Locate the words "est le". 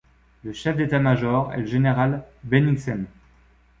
1.53-1.67